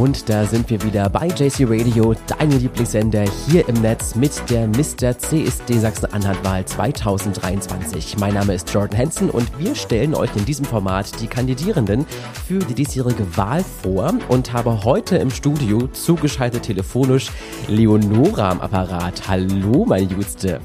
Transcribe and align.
Und 0.00 0.30
da 0.30 0.46
sind 0.46 0.70
wir 0.70 0.82
wieder 0.82 1.10
bei 1.10 1.26
JC 1.26 1.66
Radio, 1.68 2.14
deinem 2.26 2.58
Lieblingssender 2.58 3.24
hier 3.46 3.68
im 3.68 3.82
Netz 3.82 4.14
mit 4.14 4.32
der 4.48 4.66
Mr. 4.66 5.18
CSD 5.18 5.78
Sachsen-Anhalt-Wahl 5.78 6.64
2023. 6.64 8.16
Mein 8.18 8.32
Name 8.32 8.54
ist 8.54 8.72
Jordan 8.72 8.96
Hansen 8.98 9.28
und 9.28 9.46
wir 9.58 9.74
stellen 9.74 10.14
euch 10.14 10.34
in 10.36 10.46
diesem 10.46 10.64
Format 10.64 11.20
die 11.20 11.26
Kandidierenden 11.26 12.06
für 12.46 12.60
die 12.60 12.72
diesjährige 12.72 13.36
Wahl 13.36 13.62
vor 13.82 14.14
und 14.28 14.54
habe 14.54 14.84
heute 14.84 15.18
im 15.18 15.30
Studio 15.30 15.86
zugeschaltet 15.88 16.62
telefonisch 16.62 17.30
Leonora 17.68 18.52
am 18.52 18.60
Apparat. 18.62 19.28
Hallo, 19.28 19.84
meine 19.86 20.06
Jüngste. 20.06 20.60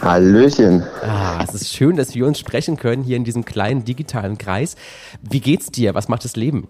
Hallöchen. 0.00 0.82
Ah, 1.02 1.44
es 1.44 1.54
ist 1.54 1.72
schön, 1.72 1.96
dass 1.96 2.14
wir 2.14 2.26
uns 2.26 2.38
sprechen 2.38 2.76
können 2.76 3.02
hier 3.02 3.16
in 3.16 3.24
diesem 3.24 3.44
kleinen 3.44 3.84
digitalen 3.84 4.38
Kreis. 4.38 4.76
Wie 5.22 5.40
geht's 5.40 5.70
dir? 5.70 5.94
Was 5.94 6.08
macht 6.08 6.24
das 6.24 6.36
Leben? 6.36 6.66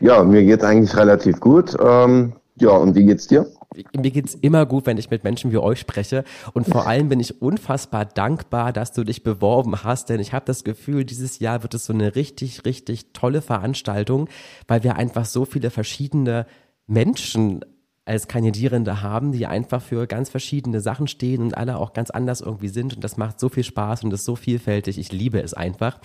Ja, 0.00 0.22
mir 0.24 0.44
geht's 0.44 0.64
eigentlich 0.64 0.96
relativ 0.96 1.40
gut. 1.40 1.76
Ähm, 1.80 2.34
ja, 2.56 2.70
und 2.70 2.94
wie 2.94 3.04
geht's 3.04 3.26
dir? 3.26 3.46
Mir 3.94 4.10
geht's 4.10 4.34
immer 4.34 4.64
gut, 4.64 4.86
wenn 4.86 4.96
ich 4.96 5.10
mit 5.10 5.24
Menschen 5.24 5.52
wie 5.52 5.58
euch 5.58 5.78
spreche. 5.78 6.24
Und 6.54 6.66
vor 6.66 6.86
allem 6.86 7.08
bin 7.08 7.20
ich 7.20 7.42
unfassbar 7.42 8.06
dankbar, 8.06 8.72
dass 8.72 8.92
du 8.92 9.04
dich 9.04 9.22
beworben 9.22 9.84
hast, 9.84 10.08
denn 10.08 10.20
ich 10.20 10.32
habe 10.32 10.46
das 10.46 10.64
Gefühl, 10.64 11.04
dieses 11.04 11.38
Jahr 11.38 11.62
wird 11.62 11.74
es 11.74 11.84
so 11.84 11.92
eine 11.92 12.16
richtig, 12.16 12.64
richtig 12.64 13.12
tolle 13.12 13.42
Veranstaltung, 13.42 14.28
weil 14.66 14.82
wir 14.82 14.96
einfach 14.96 15.26
so 15.26 15.44
viele 15.44 15.70
verschiedene 15.70 16.46
Menschen 16.86 17.60
als 18.06 18.28
Kandidierende 18.28 19.02
haben, 19.02 19.32
die 19.32 19.46
einfach 19.46 19.82
für 19.82 20.06
ganz 20.06 20.30
verschiedene 20.30 20.80
Sachen 20.80 21.08
stehen 21.08 21.42
und 21.42 21.56
alle 21.56 21.76
auch 21.76 21.92
ganz 21.92 22.10
anders 22.10 22.40
irgendwie 22.40 22.68
sind. 22.68 22.94
Und 22.94 23.04
das 23.04 23.16
macht 23.16 23.40
so 23.40 23.48
viel 23.48 23.64
Spaß 23.64 24.04
und 24.04 24.12
ist 24.12 24.24
so 24.24 24.36
vielfältig. 24.36 24.96
Ich 24.98 25.10
liebe 25.10 25.42
es 25.42 25.54
einfach. 25.54 25.98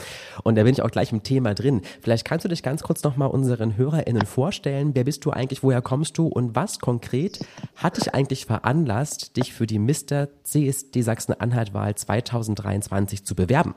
Und 0.43 0.55
da 0.55 0.63
bin 0.63 0.73
ich 0.73 0.81
auch 0.81 0.89
gleich 0.89 1.11
im 1.11 1.21
Thema 1.21 1.53
drin. 1.53 1.81
Vielleicht 2.01 2.25
kannst 2.25 2.43
du 2.43 2.49
dich 2.49 2.63
ganz 2.63 2.81
kurz 2.81 3.03
nochmal 3.03 3.29
unseren 3.29 3.77
HörerInnen 3.77 4.25
vorstellen. 4.25 4.95
Wer 4.95 5.03
bist 5.03 5.23
du 5.25 5.31
eigentlich? 5.31 5.61
Woher 5.61 5.83
kommst 5.83 6.17
du? 6.17 6.27
Und 6.27 6.55
was 6.55 6.79
konkret 6.79 7.45
hat 7.75 7.97
dich 7.97 8.13
eigentlich 8.15 8.47
veranlasst, 8.47 9.37
dich 9.37 9.53
für 9.53 9.67
die 9.67 9.79
Mr. 9.79 10.27
CSD 10.43 11.03
Sachsen-Anhalt-Wahl 11.03 11.93
2023 11.95 13.23
zu 13.23 13.35
bewerben? 13.35 13.75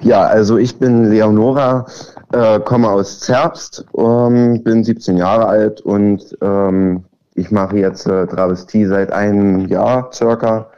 Ja, 0.00 0.24
also 0.24 0.58
ich 0.58 0.78
bin 0.78 1.10
Leonora, 1.10 1.86
äh, 2.32 2.60
komme 2.60 2.88
aus 2.88 3.20
Zerbst, 3.20 3.84
ähm, 3.96 4.62
bin 4.62 4.84
17 4.84 5.16
Jahre 5.16 5.46
alt 5.46 5.80
und 5.80 6.36
ähm, 6.40 7.04
ich 7.34 7.50
mache 7.50 7.78
jetzt 7.78 8.06
äh, 8.06 8.26
Travestie 8.26 8.86
seit 8.86 9.12
einem 9.12 9.66
Jahr 9.66 10.10
circa. 10.12 10.70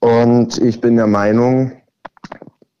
Und 0.00 0.58
ich 0.58 0.80
bin 0.80 0.96
der 0.96 1.06
Meinung, 1.06 1.72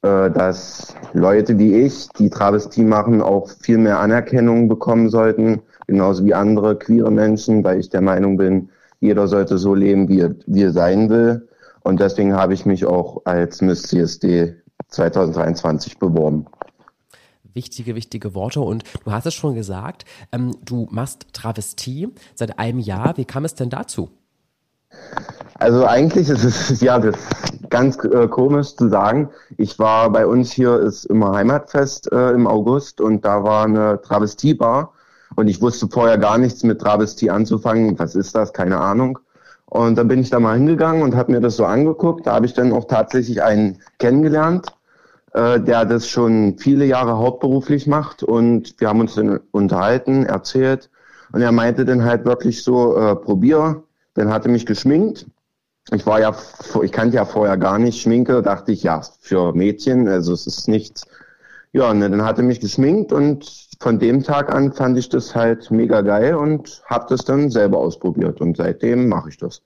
äh, 0.02 0.30
dass 0.30 0.94
Leute 1.12 1.58
wie 1.58 1.74
ich, 1.74 2.08
die 2.18 2.30
Travestie 2.30 2.84
machen, 2.84 3.22
auch 3.22 3.48
viel 3.48 3.78
mehr 3.78 4.00
Anerkennung 4.00 4.68
bekommen 4.68 5.08
sollten, 5.08 5.62
genauso 5.86 6.24
wie 6.24 6.34
andere 6.34 6.78
queere 6.78 7.10
Menschen, 7.10 7.64
weil 7.64 7.80
ich 7.80 7.90
der 7.90 8.02
Meinung 8.02 8.36
bin, 8.36 8.70
jeder 9.00 9.28
sollte 9.28 9.58
so 9.58 9.74
leben, 9.74 10.08
wie 10.08 10.20
er, 10.20 10.34
wie 10.46 10.64
er 10.64 10.72
sein 10.72 11.10
will. 11.10 11.48
Und 11.82 12.00
deswegen 12.00 12.34
habe 12.34 12.54
ich 12.54 12.64
mich 12.64 12.86
auch 12.86 13.22
als 13.24 13.60
Miss 13.60 13.82
CSD 13.82 14.56
2023 14.94 15.98
beworben. 15.98 16.46
Wichtige, 17.52 17.94
wichtige 17.94 18.34
Worte. 18.34 18.60
Und 18.60 18.82
du 19.04 19.12
hast 19.12 19.26
es 19.26 19.34
schon 19.34 19.54
gesagt, 19.54 20.04
ähm, 20.32 20.56
du 20.64 20.88
machst 20.90 21.26
Travestie 21.32 22.08
seit 22.34 22.58
einem 22.58 22.80
Jahr. 22.80 23.16
Wie 23.16 23.24
kam 23.24 23.44
es 23.44 23.54
denn 23.54 23.70
dazu? 23.70 24.10
Also 25.58 25.86
eigentlich 25.86 26.28
ist 26.28 26.44
es 26.44 26.80
ja 26.80 26.98
das 26.98 27.16
ganz 27.70 27.96
äh, 28.04 28.28
komisch 28.28 28.74
zu 28.76 28.88
sagen. 28.88 29.30
Ich 29.56 29.78
war 29.78 30.10
bei 30.10 30.26
uns 30.26 30.52
hier 30.52 30.78
ist 30.80 31.04
immer 31.06 31.32
Heimatfest 31.32 32.10
äh, 32.12 32.30
im 32.30 32.46
August 32.46 33.00
und 33.00 33.24
da 33.24 33.44
war 33.44 33.64
eine 33.64 34.00
Travestiebar 34.02 34.92
und 35.36 35.48
ich 35.48 35.60
wusste 35.60 35.88
vorher 35.88 36.18
gar 36.18 36.38
nichts 36.38 36.62
mit 36.64 36.80
Travestie 36.80 37.30
anzufangen. 37.30 37.98
Was 37.98 38.14
ist 38.14 38.34
das? 38.34 38.52
Keine 38.52 38.78
Ahnung. 38.78 39.18
Und 39.66 39.96
dann 39.96 40.08
bin 40.08 40.20
ich 40.20 40.30
da 40.30 40.38
mal 40.38 40.56
hingegangen 40.56 41.02
und 41.02 41.16
habe 41.16 41.32
mir 41.32 41.40
das 41.40 41.56
so 41.56 41.64
angeguckt. 41.64 42.26
Da 42.26 42.34
habe 42.34 42.46
ich 42.46 42.54
dann 42.54 42.72
auch 42.72 42.84
tatsächlich 42.84 43.42
einen 43.42 43.80
kennengelernt, 43.98 44.66
äh, 45.34 45.60
der 45.60 45.84
das 45.84 46.08
schon 46.08 46.56
viele 46.58 46.84
Jahre 46.86 47.18
hauptberuflich 47.18 47.86
macht. 47.86 48.22
Und 48.22 48.74
wir 48.78 48.88
haben 48.88 49.00
uns 49.00 49.14
dann 49.14 49.40
unterhalten, 49.50 50.24
erzählt. 50.24 50.90
Und 51.32 51.42
er 51.42 51.52
meinte 51.52 51.84
dann 51.84 52.04
halt 52.04 52.24
wirklich 52.24 52.62
so, 52.62 52.96
äh, 52.96 53.16
probier. 53.16 53.82
Dann 54.14 54.32
hatte 54.32 54.48
mich 54.48 54.64
geschminkt. 54.64 55.26
Ich 55.92 56.06
war 56.06 56.20
ja, 56.20 56.34
ich 56.82 56.92
kannte 56.92 57.16
ja 57.16 57.24
vorher 57.24 57.58
gar 57.58 57.78
nicht 57.78 58.00
Schminke, 58.00 58.40
dachte 58.40 58.72
ich, 58.72 58.84
ja, 58.84 59.02
für 59.20 59.52
Mädchen, 59.52 60.08
also 60.08 60.32
es 60.32 60.46
ist 60.46 60.66
nichts. 60.66 61.06
Ja, 61.72 61.90
und 61.90 62.00
dann 62.00 62.24
hatte 62.24 62.42
mich 62.42 62.60
geschminkt 62.60 63.12
und 63.12 63.68
von 63.80 63.98
dem 63.98 64.22
Tag 64.22 64.54
an 64.54 64.72
fand 64.72 64.96
ich 64.96 65.08
das 65.08 65.34
halt 65.34 65.70
mega 65.70 66.00
geil 66.00 66.36
und 66.36 66.82
habe 66.86 67.06
das 67.08 67.24
dann 67.24 67.50
selber 67.50 67.78
ausprobiert 67.78 68.40
und 68.40 68.56
seitdem 68.56 69.08
mache 69.08 69.28
ich 69.28 69.36
das. 69.36 69.60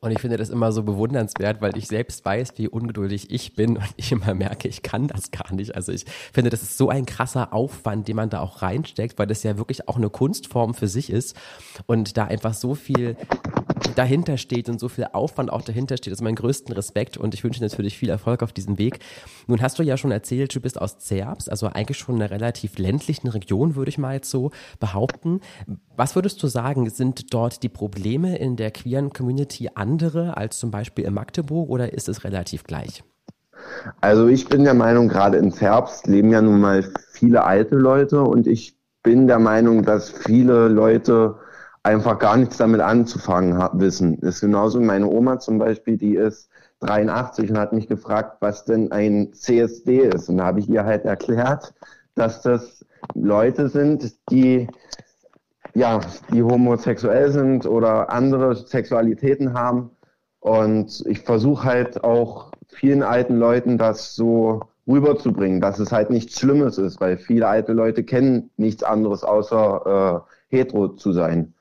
Und 0.00 0.10
ich 0.10 0.20
finde 0.20 0.36
das 0.36 0.50
immer 0.50 0.72
so 0.72 0.82
bewundernswert, 0.82 1.60
weil 1.60 1.76
ich 1.76 1.86
selbst 1.86 2.24
weiß, 2.24 2.54
wie 2.56 2.68
ungeduldig 2.68 3.30
ich 3.30 3.54
bin 3.54 3.76
und 3.76 3.88
ich 3.96 4.12
immer 4.12 4.34
merke, 4.34 4.68
ich 4.68 4.82
kann 4.82 5.08
das 5.08 5.30
gar 5.30 5.52
nicht. 5.52 5.74
Also 5.74 5.92
ich 5.92 6.04
finde, 6.32 6.50
das 6.50 6.62
ist 6.62 6.76
so 6.76 6.88
ein 6.88 7.06
krasser 7.06 7.52
Aufwand, 7.52 8.08
den 8.08 8.16
man 8.16 8.30
da 8.30 8.40
auch 8.40 8.62
reinsteckt, 8.62 9.18
weil 9.18 9.26
das 9.26 9.42
ja 9.42 9.56
wirklich 9.58 9.88
auch 9.88 9.96
eine 9.96 10.10
Kunstform 10.10 10.74
für 10.74 10.88
sich 10.88 11.10
ist 11.10 11.36
und 11.86 12.16
da 12.16 12.24
einfach 12.24 12.54
so 12.54 12.74
viel 12.74 13.16
dahinter 13.98 14.36
steht 14.36 14.68
und 14.68 14.78
so 14.78 14.88
viel 14.88 15.08
Aufwand 15.12 15.52
auch 15.52 15.62
dahinter 15.62 15.96
steht. 15.96 16.12
Das 16.12 16.18
ist 16.18 16.24
mein 16.24 16.34
größten 16.34 16.74
Respekt 16.74 17.16
und 17.16 17.34
ich 17.34 17.42
wünsche 17.42 17.62
natürlich 17.62 17.98
viel 17.98 18.10
Erfolg 18.10 18.42
auf 18.42 18.52
diesem 18.52 18.78
Weg. 18.78 19.00
Nun 19.46 19.60
hast 19.62 19.78
du 19.78 19.82
ja 19.82 19.96
schon 19.96 20.10
erzählt, 20.10 20.54
du 20.54 20.60
bist 20.60 20.80
aus 20.80 20.98
Zerbst, 20.98 21.50
also 21.50 21.66
eigentlich 21.66 21.98
schon 21.98 22.16
in 22.16 22.22
einer 22.22 22.30
relativ 22.30 22.78
ländlichen 22.78 23.28
Region, 23.28 23.76
würde 23.76 23.88
ich 23.88 23.98
mal 23.98 24.14
jetzt 24.14 24.30
so 24.30 24.50
behaupten. 24.78 25.40
Was 25.96 26.14
würdest 26.14 26.42
du 26.42 26.46
sagen, 26.46 26.88
sind 26.90 27.32
dort 27.32 27.62
die 27.62 27.68
Probleme 27.68 28.36
in 28.38 28.56
der 28.56 28.70
queeren 28.70 29.12
Community 29.12 29.70
andere 29.74 30.36
als 30.36 30.58
zum 30.58 30.70
Beispiel 30.70 31.04
in 31.04 31.14
Magdeburg 31.14 31.70
oder 31.70 31.92
ist 31.92 32.08
es 32.08 32.24
relativ 32.24 32.64
gleich? 32.64 33.02
Also 34.00 34.28
ich 34.28 34.48
bin 34.48 34.64
der 34.64 34.74
Meinung, 34.74 35.08
gerade 35.08 35.38
in 35.38 35.50
Zerbst 35.50 36.06
leben 36.06 36.30
ja 36.30 36.42
nun 36.42 36.60
mal 36.60 36.84
viele 37.12 37.44
alte 37.44 37.74
Leute 37.74 38.22
und 38.22 38.46
ich 38.46 38.76
bin 39.02 39.26
der 39.26 39.38
Meinung, 39.38 39.84
dass 39.84 40.10
viele 40.10 40.68
Leute 40.68 41.36
einfach 41.86 42.18
gar 42.18 42.36
nichts 42.36 42.56
damit 42.56 42.80
anzufangen 42.80 43.56
wissen. 43.74 44.18
Das 44.20 44.36
ist 44.36 44.40
genauso 44.40 44.80
meine 44.80 45.06
Oma 45.06 45.38
zum 45.38 45.58
Beispiel, 45.58 45.96
die 45.96 46.16
ist 46.16 46.50
83 46.80 47.50
und 47.50 47.58
hat 47.58 47.72
mich 47.72 47.86
gefragt, 47.86 48.38
was 48.40 48.64
denn 48.64 48.90
ein 48.90 49.32
CSD 49.32 50.00
ist. 50.00 50.28
Und 50.28 50.38
da 50.38 50.46
habe 50.46 50.58
ich 50.58 50.68
ihr 50.68 50.84
halt 50.84 51.04
erklärt, 51.04 51.72
dass 52.16 52.42
das 52.42 52.84
Leute 53.14 53.68
sind, 53.68 54.14
die 54.30 54.66
ja, 55.74 56.00
die 56.32 56.42
homosexuell 56.42 57.30
sind 57.30 57.66
oder 57.66 58.10
andere 58.10 58.56
Sexualitäten 58.56 59.54
haben. 59.54 59.90
Und 60.40 61.04
ich 61.06 61.20
versuche 61.20 61.64
halt 61.64 62.02
auch 62.02 62.50
vielen 62.68 63.02
alten 63.02 63.36
Leuten 63.36 63.78
das 63.78 64.14
so 64.14 64.62
rüberzubringen, 64.88 65.60
dass 65.60 65.78
es 65.78 65.92
halt 65.92 66.10
nichts 66.10 66.40
Schlimmes 66.40 66.78
ist, 66.78 67.00
weil 67.00 67.16
viele 67.18 67.46
alte 67.46 67.72
Leute 67.72 68.04
kennen 68.04 68.50
nichts 68.56 68.82
anderes 68.82 69.22
außer 69.22 70.24
äh, 70.26 70.56
hetero 70.56 70.88
zu 70.88 71.12
sein. 71.12 71.54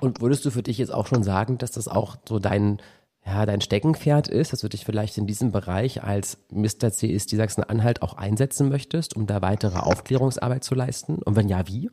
Und 0.00 0.20
würdest 0.20 0.44
du 0.44 0.50
für 0.50 0.62
dich 0.62 0.78
jetzt 0.78 0.92
auch 0.92 1.06
schon 1.06 1.22
sagen, 1.22 1.58
dass 1.58 1.72
das 1.72 1.86
auch 1.86 2.16
so 2.26 2.38
dein, 2.38 2.78
ja, 3.24 3.44
dein 3.44 3.60
Steckenpferd 3.60 4.28
ist, 4.28 4.52
dass 4.52 4.60
du 4.60 4.68
dich 4.68 4.84
vielleicht 4.84 5.18
in 5.18 5.26
diesem 5.26 5.52
Bereich 5.52 6.02
als 6.02 6.38
Mr. 6.50 6.90
CSD 6.90 7.36
Sachsen-Anhalt 7.36 8.02
auch 8.02 8.14
einsetzen 8.14 8.68
möchtest, 8.70 9.14
um 9.14 9.26
da 9.26 9.42
weitere 9.42 9.78
Aufklärungsarbeit 9.78 10.64
zu 10.64 10.74
leisten? 10.74 11.16
Und 11.16 11.36
wenn 11.36 11.48
ja, 11.48 11.66
wie? 11.66 11.90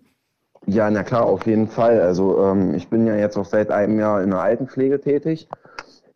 Ja, 0.65 0.89
na 0.89 1.03
klar, 1.03 1.25
auf 1.25 1.45
jeden 1.45 1.67
Fall. 1.67 2.01
Also 2.01 2.43
ähm, 2.43 2.73
ich 2.73 2.89
bin 2.89 3.05
ja 3.07 3.15
jetzt 3.15 3.37
auch 3.37 3.45
seit 3.45 3.71
einem 3.71 3.99
Jahr 3.99 4.23
in 4.23 4.31
der 4.31 4.41
Altenpflege 4.41 4.99
tätig 4.99 5.49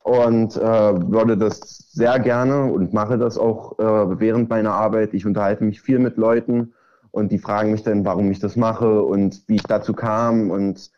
und 0.03 0.55
äh, 0.55 0.61
würde 0.61 1.37
das 1.37 1.59
sehr 1.91 2.19
gerne 2.19 2.65
und 2.65 2.93
mache 2.93 3.17
das 3.17 3.37
auch 3.37 3.77
äh, 3.79 4.19
während 4.19 4.49
meiner 4.49 4.73
Arbeit. 4.73 5.13
Ich 5.13 5.25
unterhalte 5.25 5.63
mich 5.63 5.81
viel 5.81 5.99
mit 5.99 6.17
Leuten 6.17 6.73
und 7.11 7.31
die 7.31 7.37
fragen 7.37 7.71
mich 7.71 7.83
dann, 7.83 8.05
warum 8.05 8.31
ich 8.31 8.39
das 8.39 8.55
mache 8.55 9.03
und 9.03 9.43
wie 9.47 9.55
ich 9.55 9.63
dazu 9.63 9.93
kam 9.93 10.49
und 10.51 10.91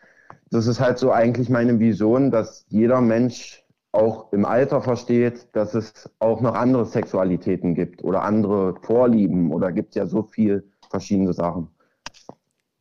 das 0.54 0.68
ist 0.68 0.80
halt 0.80 1.00
so 1.00 1.12
eigentlich 1.12 1.50
meine 1.50 1.80
Vision, 1.80 2.30
dass 2.30 2.66
jeder 2.70 3.02
Mensch 3.02 3.64
auch 3.92 4.32
im 4.32 4.46
Alter 4.46 4.82
versteht, 4.82 5.48
dass 5.54 5.74
es 5.74 6.10
auch 6.20 6.42
noch 6.42 6.54
andere 6.54 6.86
Sexualitäten 6.86 7.74
gibt 7.74 8.04
oder 8.04 8.22
andere 8.22 8.76
Vorlieben 8.82 9.52
oder 9.52 9.72
gibt 9.72 9.96
ja 9.96 10.06
so 10.06 10.22
viel 10.24 10.72
verschiedene 10.90 11.34
Sachen. 11.34 11.70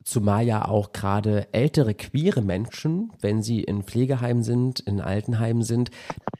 Zumal 0.04 0.44
ja 0.44 0.66
auch 0.66 0.92
gerade 0.92 1.46
ältere 1.52 1.94
queere 1.94 2.42
Menschen, 2.42 3.12
wenn 3.20 3.40
sie 3.42 3.62
in 3.62 3.84
Pflegeheimen 3.84 4.42
sind, 4.42 4.80
in 4.80 5.00
Altenheimen 5.00 5.62
sind, 5.62 5.90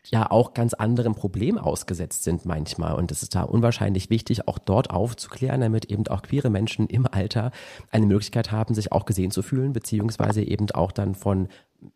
ja 0.07 0.31
auch 0.31 0.55
ganz 0.55 0.75
anderen 0.75 1.15
Problemen 1.15 1.59
ausgesetzt 1.59 2.25
sind 2.25 2.45
manchmal. 2.45 2.95
Und 2.95 3.11
es 3.11 3.23
ist 3.23 3.35
da 3.35 3.43
unwahrscheinlich 3.43 4.11
wichtig, 4.11 4.49
auch 4.49 4.59
dort 4.59 4.91
aufzuklären, 4.91 5.61
damit 5.61 5.87
eben 5.87 6.07
auch 6.09 6.23
queere 6.23 6.51
Menschen 6.51 6.87
im 6.89 7.07
Alter 7.07 7.53
eine 7.91 8.07
Möglichkeit 8.07 8.51
haben, 8.51 8.75
sich 8.75 8.93
auch 8.93 9.05
gesehen 9.05 9.31
zu 9.31 9.43
fühlen, 9.43 9.73
beziehungsweise 9.73 10.43
eben 10.43 10.71
auch 10.73 10.93
dann 10.93 11.15
von 11.15 11.49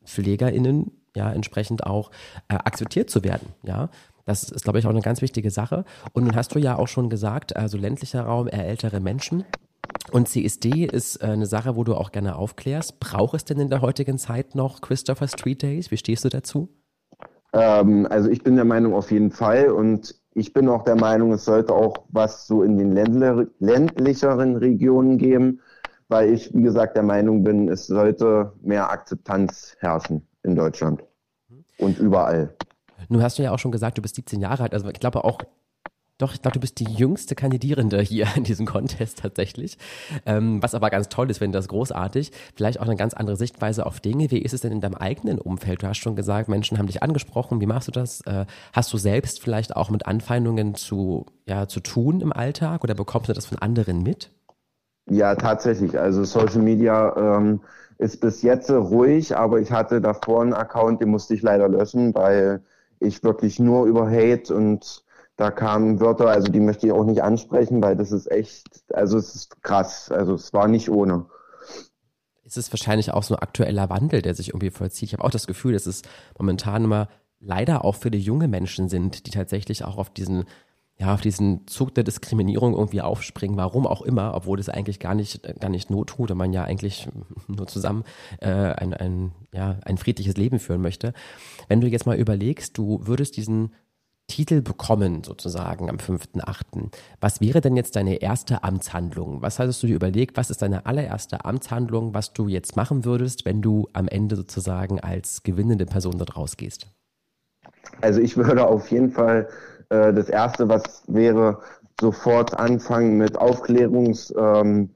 PflegerInnen 0.05 0.93
ja 1.14 1.32
entsprechend 1.32 1.85
auch 1.87 2.11
äh, 2.49 2.55
akzeptiert 2.55 3.11
zu 3.11 3.25
werden. 3.25 3.49
Ja, 3.64 3.88
Das 4.25 4.44
ist, 4.44 4.64
glaube 4.64 4.79
ich, 4.79 4.87
auch 4.87 4.91
eine 4.91 5.00
ganz 5.00 5.23
wichtige 5.23 5.50
Sache. 5.50 5.85
Und 6.12 6.25
nun 6.25 6.37
hast 6.37 6.55
du 6.55 6.59
ja 6.59 6.76
auch 6.76 6.88
schon 6.88 7.11
gesagt, 7.11 7.56
also 7.56 7.79
ländlicher 7.79 8.23
Raum, 8.23 8.49
eher 8.49 8.67
ältere 8.67 9.00
Menschen. 9.00 9.44
Und 10.12 10.29
CSD 10.29 10.85
ist 10.85 11.17
äh, 11.17 11.26
eine 11.26 11.47
Sache, 11.47 11.76
wo 11.76 11.85
du 11.85 11.94
auch 11.94 12.12
gerne 12.12 12.37
aufklärst. 12.37 13.00
Braucht 13.00 13.35
es 13.35 13.44
denn 13.44 13.59
in 13.59 13.70
der 13.70 13.81
heutigen 13.81 14.19
Zeit 14.19 14.55
noch 14.55 14.81
Christopher 14.81 15.29
Street 15.29 15.62
Days? 15.62 15.91
Wie 15.91 15.97
stehst 15.97 16.25
du 16.25 16.29
dazu? 16.29 16.69
Ähm, 17.56 18.06
also 18.11 18.29
ich 18.29 18.43
bin 18.43 18.56
der 18.56 18.67
Meinung 18.67 18.94
auf 18.94 19.11
jeden 19.11 19.31
Fall 19.31 19.70
und 19.70 20.14
ich 20.35 20.53
bin 20.53 20.69
auch 20.69 20.82
der 20.85 20.97
Meinung, 20.97 21.32
es 21.32 21.47
sollte 21.47 21.73
auch 21.73 22.05
was 22.11 22.47
so 22.47 22.62
in 22.62 22.76
den 22.76 22.93
ländler, 22.93 23.47
ländlicheren 23.58 24.56
Regionen 24.56 25.17
geben, 25.17 25.61
weil 26.08 26.35
ich, 26.35 26.53
wie 26.55 26.62
gesagt, 26.62 26.97
der 26.97 27.03
Meinung 27.03 27.43
bin, 27.43 27.69
es 27.69 27.87
sollte 27.87 28.53
mehr 28.61 28.91
Akzeptanz 28.91 29.75
herrschen 29.79 30.29
in 30.43 30.55
Deutschland 30.55 31.03
und 31.79 31.99
überall. 31.99 32.55
Nun 33.08 33.23
hast 33.23 33.38
du 33.38 33.43
ja 33.43 33.53
auch 33.53 33.59
schon 33.59 33.73
gesagt, 33.73 33.97
du 33.97 34.02
bist 34.02 34.17
17 34.17 34.41
Jahre 34.41 34.64
alt. 34.64 34.75
Also 34.75 34.88
ich 34.88 35.00
glaube 35.00 35.25
auch 35.25 35.38
doch, 36.19 36.33
ich 36.33 36.41
glaube, 36.41 36.55
du 36.55 36.61
bist 36.61 36.81
die 36.81 36.91
jüngste 36.91 37.35
Kandidierende 37.35 38.01
hier 38.01 38.27
in 38.37 38.45
diesem 38.45 38.65
Contest 38.65 39.19
tatsächlich. 39.19 39.77
Ähm, 40.25 40.63
was 40.63 40.75
aber 40.75 40.89
ganz 40.91 41.09
toll 41.09 41.31
ist, 41.31 41.41
wenn 41.41 41.53
das 41.53 41.69
großartig. 41.69 42.33
Vielleicht 42.55 42.81
auch 42.81 42.87
eine 42.87 42.97
ganz 42.97 43.13
andere 43.13 43.37
Sichtweise 43.37 43.85
auf 43.85 44.01
Dinge. 44.01 44.31
Wie 44.31 44.39
ist 44.39 44.55
es 44.55 44.63
denn 44.63 44.73
in 44.73 44.81
deinem 44.81 44.95
eigenen 44.95 45.39
Umfeld? 45.39 45.83
Du 45.83 45.89
hast 45.89 45.99
schon 45.99 46.17
gesagt, 46.17 46.49
Menschen 46.49 46.79
haben 46.79 46.87
dich 46.87 47.03
angesprochen. 47.03 47.61
Wie 47.61 47.67
machst 47.67 47.89
du 47.89 47.93
das? 47.93 48.23
Äh, 48.23 48.47
hast 48.73 48.93
du 48.93 48.97
selbst 48.97 49.43
vielleicht 49.43 49.77
auch 49.77 49.91
mit 49.91 50.07
Anfeindungen 50.07 50.75
zu, 50.75 51.27
ja, 51.47 51.69
zu 51.69 51.81
tun 51.81 52.21
im 52.21 52.33
Alltag 52.33 52.83
oder 52.83 52.95
bekommst 52.95 53.29
du 53.29 53.35
das 53.35 53.47
von 53.47 53.59
anderen 53.59 54.03
mit? 54.03 54.31
Ja, 55.09 55.35
tatsächlich. 55.35 55.99
Also 55.99 56.25
Social 56.25 56.62
Media 56.62 57.15
ähm, 57.39 57.61
ist 57.99 58.21
bis 58.21 58.43
jetzt 58.43 58.71
ruhig, 58.71 59.37
aber 59.37 59.61
ich 59.61 59.71
hatte 59.71 60.01
davor 60.01 60.43
einen 60.43 60.55
Account, 60.55 61.01
den 61.01 61.11
musste 61.11 61.35
ich 61.35 61.43
leider 61.43 61.69
löschen, 61.69 62.15
weil 62.15 62.62
ich 62.99 63.23
wirklich 63.23 63.59
nur 63.59 63.87
über 63.87 64.11
Hate 64.11 64.55
und 64.55 65.05
da 65.37 65.50
kamen 65.50 66.00
Wörter, 66.00 66.29
also 66.29 66.50
die 66.50 66.61
möchte 66.61 66.87
ich 66.87 66.93
auch 66.93 67.05
nicht 67.05 67.23
ansprechen, 67.23 67.83
weil 67.83 67.97
das 67.97 68.11
ist 68.11 68.31
echt, 68.31 68.67
also 68.93 69.19
es 69.19 69.35
ist 69.35 69.62
krass. 69.62 70.11
Also 70.11 70.35
es 70.35 70.53
war 70.53 70.67
nicht 70.67 70.88
ohne. 70.88 71.27
Es 72.44 72.56
ist 72.56 72.73
wahrscheinlich 72.73 73.12
auch 73.12 73.23
so 73.23 73.35
ein 73.35 73.43
aktueller 73.43 73.91
Wandel, 73.91 74.23
der 74.23 74.35
sich 74.35 74.49
irgendwie 74.49 74.71
vollzieht. 74.71 75.09
Ich 75.09 75.12
habe 75.12 75.25
auch 75.25 75.31
das 75.31 75.47
Gefühl, 75.47 75.75
dass 75.75 75.87
es 75.87 76.03
momentan 76.38 76.85
immer 76.85 77.09
leider 77.38 77.85
auch 77.85 77.97
viele 77.97 78.17
junge 78.17 78.49
Menschen 78.49 78.88
sind, 78.88 79.27
die 79.27 79.31
tatsächlich 79.31 79.85
auch 79.85 79.99
auf 79.99 80.11
diesen 80.11 80.44
ja, 80.99 81.12
auf 81.12 81.21
diesen 81.21 81.67
Zug 81.67 81.94
der 81.94 82.05
Diskriminierung 82.05 82.73
irgendwie 82.73 83.03
aufspringen, 83.03 83.59
warum 83.59 83.87
auch 83.87 84.00
immer, 84.00 84.35
obwohl 84.35 84.56
das 84.56 84.71
eigentlich 84.71 84.99
gar 84.99 85.15
nicht, 85.15 85.43
gar 85.61 85.69
nicht 85.69 85.91
not 85.91 86.09
tut 86.09 86.31
und 86.31 86.38
man 86.38 86.55
ja 86.55 86.65
eigentlich 86.65 87.06
nur 87.49 87.67
zusammen 87.67 88.05
äh, 88.41 88.49
ein, 88.49 88.94
ein, 88.94 89.33
ja, 89.53 89.79
ein 89.85 89.99
friedliches 89.99 90.38
Leben 90.38 90.59
führen 90.59 90.81
möchte. 90.81 91.12
Wenn 91.69 91.83
du 91.83 91.87
jetzt 91.87 92.06
mal 92.06 92.17
überlegst, 92.17 92.79
du 92.79 93.00
würdest 93.06 93.37
diesen 93.37 93.75
Titel 94.26 94.61
bekommen, 94.61 95.23
sozusagen 95.25 95.88
am 95.88 95.96
5.8. 95.96 96.90
Was 97.20 97.40
wäre 97.40 97.61
denn 97.61 97.76
jetzt 97.76 97.96
deine 97.96 98.17
erste 98.17 98.64
Amtshandlung? 98.64 99.40
Was 99.40 99.58
hattest 99.58 99.82
du 99.82 99.87
dir 99.87 99.96
überlegt? 99.96 100.37
Was 100.37 100.50
ist 100.50 100.62
deine 100.62 100.87
allererste 100.87 101.44
Amtshandlung, 101.44 102.12
was 102.12 102.32
du 102.32 102.49
jetzt 102.49 102.76
machen 102.76 103.05
würdest, 103.05 103.44
wenn 103.44 103.62
du 103.62 103.88
am 103.93 104.08
Ende 104.08 104.37
sozusagen 104.37 105.00
als 105.00 105.43
gewinnende 105.43 105.87
Person 105.87 106.19
dort 106.19 106.37
rausgehst? 106.37 106.88
Also 108.00 108.20
ich 108.20 108.37
würde 108.37 108.67
auf 108.67 108.90
jeden 108.90 109.11
Fall 109.11 109.49
äh, 109.90 110.12
das 110.12 110.28
erste, 110.28 110.69
was 110.69 111.05
wäre, 111.06 111.61
sofort 112.00 112.58
anfangen 112.58 113.17
mit 113.17 113.38
Aufklärungsgruppen 113.38 114.90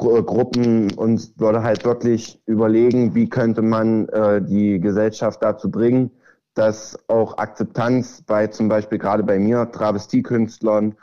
ähm, 0.00 0.90
und 0.96 1.40
würde 1.40 1.62
halt 1.62 1.84
wirklich 1.84 2.40
überlegen, 2.46 3.14
wie 3.14 3.28
könnte 3.28 3.62
man 3.62 4.08
äh, 4.08 4.40
die 4.40 4.80
Gesellschaft 4.80 5.42
dazu 5.42 5.70
bringen, 5.70 6.10
dass 6.58 6.98
auch 7.08 7.38
Akzeptanz 7.38 8.22
bei 8.22 8.48
zum 8.48 8.68
Beispiel 8.68 8.98
gerade 8.98 9.22
bei 9.22 9.38
mir, 9.38 9.70
Travestiekünstlern, 9.70 10.96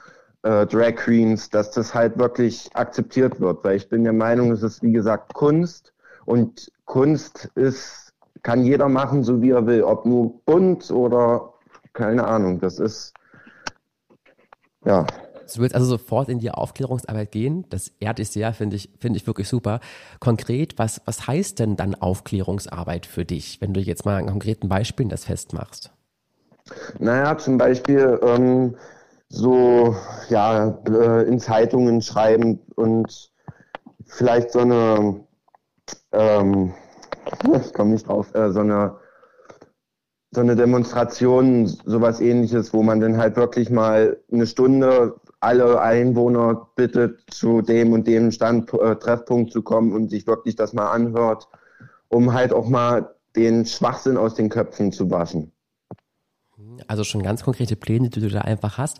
äh, 0.44 0.66
Drag 0.66 0.96
Queens, 0.96 1.50
dass 1.50 1.72
das 1.72 1.96
halt 1.96 2.20
wirklich 2.20 2.70
akzeptiert 2.74 3.40
wird. 3.40 3.64
Weil 3.64 3.78
ich 3.78 3.88
bin 3.88 4.04
der 4.04 4.14
Meinung, 4.14 4.52
es 4.52 4.64
ist 4.64 4.84
wie 4.84 4.92
gesagt 4.92 5.34
Kunst 5.34 5.94
und 6.26 6.72
Kunst 6.84 7.50
ist, 7.56 8.14
kann 8.44 8.66
jeder 8.66 8.90
machen, 8.90 9.24
so 9.24 9.42
wie 9.42 9.52
er 9.52 9.66
will, 9.66 9.84
ob 9.84 10.06
nur 10.06 10.42
bunt 10.46 10.92
oder 10.92 11.54
keine 11.94 12.28
Ahnung. 12.28 12.60
Das 12.60 12.80
ist 12.80 13.14
ja. 14.84 15.06
Du 15.54 15.62
willst 15.62 15.76
also 15.76 15.88
sofort 15.88 16.30
in 16.30 16.40
die 16.40 16.52
Aufklärungsarbeit 16.52 17.32
gehen. 17.32 17.66
Das 17.70 17.92
ehrt 18.00 18.20
dich 18.20 18.30
sehr, 18.30 18.54
finde 18.54 18.76
ich, 18.76 18.90
finde 19.00 19.18
ich 19.18 19.28
wirklich 19.28 19.48
super. 19.48 19.80
Konkret, 20.20 20.78
was, 20.78 21.02
was 21.06 21.28
heißt 21.28 21.60
denn 21.60 21.76
dann 21.76 21.96
Aufklärungsarbeit 21.96 23.06
für 23.06 23.26
dich, 23.26 23.62
wenn 23.62 23.74
du 23.74 23.80
jetzt 23.80 24.06
mal 24.06 24.18
an 24.18 24.28
konkreten 24.28 24.70
Beispielen 24.70 25.10
das 25.10 25.26
festmachst? 25.26 25.92
Naja, 27.00 27.38
zum 27.38 27.58
Beispiel 27.58 28.20
ähm, 28.24 28.76
so 29.30 29.96
ja 30.30 30.80
äh, 30.88 31.28
in 31.28 31.40
Zeitungen 31.40 32.02
schreiben 32.02 32.60
und 32.76 33.32
vielleicht 34.06 34.52
so 34.52 34.60
eine 34.60 35.26
ähm, 36.12 36.74
ich 37.66 37.74
komme 37.74 37.92
nicht 37.92 38.08
drauf, 38.08 38.34
äh, 38.34 38.52
so 38.52 38.62
eine 38.62 38.98
so 40.32 40.42
eine 40.42 40.58
Demonstration, 40.58 41.66
sowas 41.66 42.20
ähnliches, 42.20 42.74
wo 42.74 42.84
man 42.84 43.00
dann 43.00 43.18
halt 43.18 43.38
wirklich 43.38 43.70
mal 43.70 44.18
eine 44.32 44.46
Stunde 44.46 45.16
alle 45.46 45.80
Einwohner 45.80 46.70
bittet, 46.76 47.22
zu 47.30 47.62
dem 47.62 47.94
und 47.94 48.08
dem 48.08 48.32
Stand, 48.32 48.74
äh, 48.74 48.96
Treffpunkt 48.96 49.52
zu 49.52 49.62
kommen 49.62 49.94
und 49.94 50.10
sich 50.10 50.26
wirklich 50.26 50.56
das 50.56 50.74
mal 50.74 50.90
anhört, 50.90 51.48
um 52.08 52.34
halt 52.34 52.52
auch 52.52 52.68
mal 52.68 53.16
den 53.36 53.66
Schwachsinn 53.66 54.18
aus 54.18 54.34
den 54.34 54.50
Köpfen 54.50 54.92
zu 54.92 55.12
waschen. 55.12 55.52
Also 56.88 57.04
schon 57.04 57.24
ganz 57.24 57.44
konkrete 57.44 57.76
Pläne, 57.76 58.10
die 58.10 58.20
du 58.20 58.30
da 58.30 58.42
einfach 58.42 58.78
hast. 58.78 59.00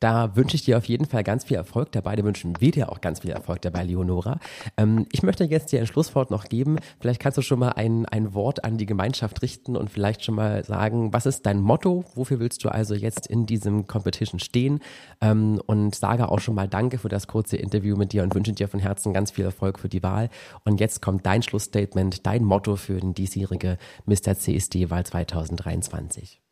Da 0.00 0.36
wünsche 0.36 0.56
ich 0.56 0.64
dir 0.64 0.78
auf 0.78 0.84
jeden 0.84 1.06
Fall 1.06 1.24
ganz 1.24 1.44
viel 1.44 1.56
Erfolg 1.56 1.92
dabei. 1.92 2.16
Da 2.16 2.24
wünschen 2.24 2.54
wir 2.60 2.70
dir 2.70 2.90
auch 2.90 3.00
ganz 3.00 3.20
viel 3.20 3.30
Erfolg 3.30 3.62
dabei, 3.62 3.84
Leonora. 3.84 4.38
Ähm, 4.76 5.06
ich 5.12 5.22
möchte 5.22 5.44
jetzt 5.44 5.72
dir 5.72 5.80
ein 5.80 5.86
Schlusswort 5.86 6.30
noch 6.30 6.44
geben. 6.44 6.78
Vielleicht 7.00 7.20
kannst 7.20 7.38
du 7.38 7.42
schon 7.42 7.58
mal 7.58 7.70
ein, 7.70 8.06
ein 8.06 8.34
Wort 8.34 8.64
an 8.64 8.76
die 8.76 8.86
Gemeinschaft 8.86 9.42
richten 9.42 9.76
und 9.76 9.90
vielleicht 9.90 10.24
schon 10.24 10.34
mal 10.34 10.64
sagen, 10.64 11.12
was 11.12 11.26
ist 11.26 11.46
dein 11.46 11.60
Motto? 11.60 12.04
Wofür 12.14 12.40
willst 12.40 12.64
du 12.64 12.68
also 12.68 12.94
jetzt 12.94 13.26
in 13.26 13.46
diesem 13.46 13.86
Competition 13.86 14.40
stehen? 14.40 14.80
Ähm, 15.20 15.60
und 15.66 15.94
sage 15.94 16.28
auch 16.28 16.40
schon 16.40 16.54
mal 16.54 16.68
Danke 16.68 16.98
für 16.98 17.08
das 17.08 17.26
kurze 17.26 17.56
Interview 17.56 17.96
mit 17.96 18.12
dir 18.12 18.22
und 18.22 18.34
wünsche 18.34 18.52
dir 18.52 18.68
von 18.68 18.80
Herzen 18.80 19.12
ganz 19.12 19.30
viel 19.30 19.44
Erfolg 19.44 19.78
für 19.78 19.88
die 19.88 20.02
Wahl. 20.02 20.28
Und 20.64 20.80
jetzt 20.80 21.00
kommt 21.00 21.24
dein 21.26 21.42
Schlussstatement, 21.42 22.26
dein 22.26 22.44
Motto 22.44 22.76
für 22.76 23.00
den 23.00 23.14
diesjährige 23.14 23.78
Mr. 24.06 24.36
CSD-Wahl 24.36 25.04
2023. 25.04 26.43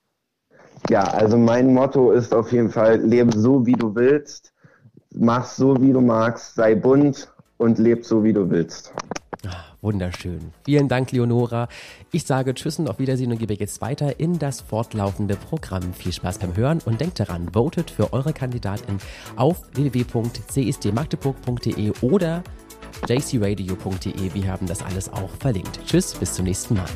Ja, 0.90 1.04
also 1.04 1.38
mein 1.38 1.72
Motto 1.72 2.10
ist 2.12 2.34
auf 2.34 2.52
jeden 2.52 2.70
Fall, 2.70 3.00
lebe 3.00 3.36
so, 3.36 3.66
wie 3.66 3.72
du 3.72 3.94
willst, 3.94 4.52
mach 5.14 5.46
so, 5.46 5.80
wie 5.80 5.92
du 5.92 6.00
magst, 6.00 6.56
sei 6.56 6.74
bunt 6.74 7.32
und 7.58 7.78
leb 7.78 8.04
so, 8.04 8.24
wie 8.24 8.32
du 8.32 8.50
willst. 8.50 8.92
Ah, 9.46 9.64
wunderschön. 9.80 10.52
Vielen 10.64 10.88
Dank, 10.88 11.12
Leonora. 11.12 11.68
Ich 12.12 12.24
sage 12.24 12.54
Tschüss 12.54 12.78
und 12.78 12.88
auf 12.88 12.98
Wiedersehen 12.98 13.30
und 13.32 13.38
gebe 13.38 13.54
jetzt 13.54 13.80
weiter 13.80 14.20
in 14.20 14.38
das 14.38 14.60
fortlaufende 14.60 15.36
Programm. 15.36 15.94
Viel 15.94 16.12
Spaß 16.12 16.38
beim 16.38 16.54
Hören 16.56 16.80
und 16.84 17.00
denkt 17.00 17.20
daran, 17.20 17.48
votet 17.52 17.90
für 17.90 18.12
eure 18.12 18.32
Kandidatin 18.32 18.98
auf 19.36 19.62
www.csdmagdeburg.de 19.74 21.92
oder 22.02 22.44
jcradio.de. 23.08 24.34
Wir 24.34 24.46
haben 24.46 24.66
das 24.66 24.82
alles 24.82 25.12
auch 25.12 25.30
verlinkt. 25.40 25.80
Tschüss, 25.86 26.14
bis 26.14 26.34
zum 26.34 26.44
nächsten 26.44 26.74
Mal. 26.74 26.86